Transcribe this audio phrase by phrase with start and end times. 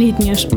[0.00, 0.48] Летняя, ш...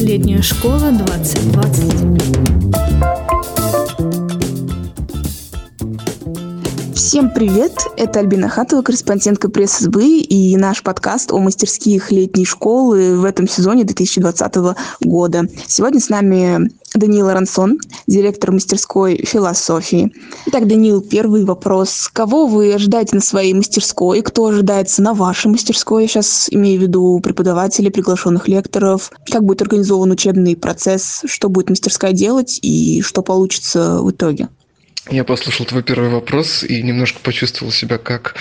[0.00, 2.77] Летняя школа 2020.
[7.08, 7.72] Всем привет!
[7.96, 13.84] Это Альбина Хатова, корреспондентка пресс-СБ и наш подкаст о мастерских летней школы в этом сезоне
[13.84, 15.48] 2020 года.
[15.66, 20.12] Сегодня с нами Даниил Арансон, директор мастерской философии.
[20.48, 22.10] Итак, Даниил, первый вопрос.
[22.12, 24.20] Кого вы ожидаете на своей мастерской?
[24.20, 26.02] Кто ожидается на вашей мастерской?
[26.02, 29.12] Я сейчас имею в виду преподавателей, приглашенных лекторов.
[29.32, 31.22] Как будет организован учебный процесс?
[31.24, 34.50] Что будет мастерская делать и что получится в итоге?
[35.10, 38.36] Я послушал твой первый вопрос и немножко почувствовал себя как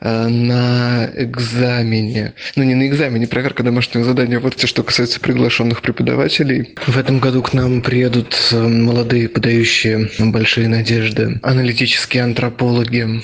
[0.00, 2.32] э, на экзамене.
[2.56, 4.40] Ну, не на экзамене, проверка домашнего задания.
[4.40, 6.74] Вот те, что касается приглашенных преподавателей.
[6.86, 13.22] В этом году к нам приедут э, молодые, подающие большие надежды, аналитические антропологи,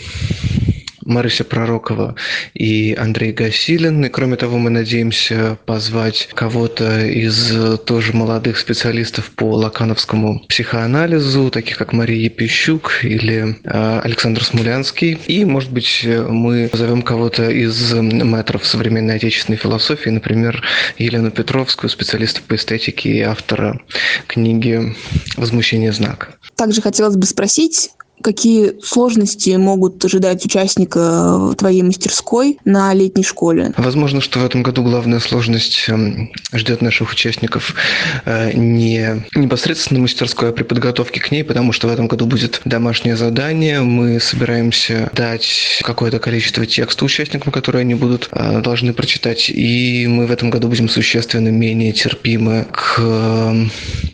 [1.06, 2.16] Марыся Пророкова
[2.54, 4.04] и Андрей Гасилин.
[4.04, 11.78] И кроме того, мы надеемся позвать кого-то из тоже молодых специалистов по лакановскому психоанализу, таких
[11.78, 15.18] как Мария Епищук или э, Александр Смулянский.
[15.26, 20.62] И, может быть, мы позовем кого-то из метров современной отечественной философии, например,
[20.98, 23.80] Елену Петровскую, специалиста по эстетике и автора
[24.26, 24.94] книги
[25.36, 26.34] «Возмущение знака».
[26.56, 27.90] Также хотелось бы спросить,
[28.26, 33.72] какие сложности могут ожидать участника твоей мастерской на летней школе?
[33.76, 37.76] Возможно, что в этом году главная сложность эм, ждет наших участников
[38.24, 42.62] э, не непосредственно мастерской, а при подготовке к ней, потому что в этом году будет
[42.64, 43.82] домашнее задание.
[43.82, 50.26] Мы собираемся дать какое-то количество текста участникам, которые они будут э, должны прочитать, и мы
[50.26, 53.70] в этом году будем существенно менее терпимы к эм,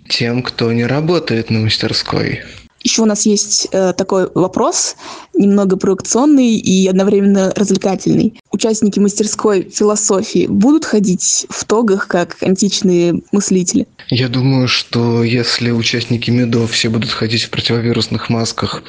[0.06, 2.42] тем, кто не работает на мастерской.
[2.83, 4.97] Еще у нас есть э, такой вопрос,
[5.34, 8.41] немного провокационный и одновременно развлекательный.
[8.50, 13.86] Участники мастерской философии будут ходить в тогах, как античные мыслители?
[14.08, 18.82] Я думаю, что если участники МИДО все будут ходить в противовирусных масках,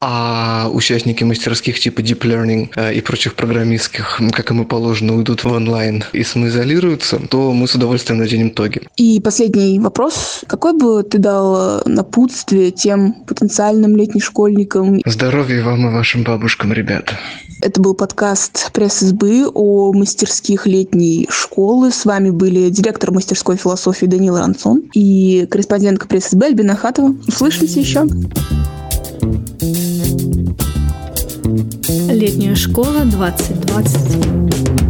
[0.00, 5.44] а участники мастерских типа Deep Learning э, и прочих программистских, как им и положено, уйдут
[5.44, 8.82] в онлайн и самоизолируются, то мы с удовольствием наденем тоги.
[8.96, 10.44] И последний вопрос.
[10.46, 15.00] Какой бы ты дал напутствие тем потенциальным летнешкольникам?
[15.06, 17.18] Здоровья вам и вашим бабушкам, ребята.
[17.62, 21.90] Это был подкаст пресс-избы о мастерских летней школы.
[21.90, 27.16] С вами были директор мастерской философии Данила Рансон и корреспондентка пресс-избы Альбина Хатова.
[27.26, 28.06] Услышимся еще.
[32.16, 34.85] Летняя школа 2020.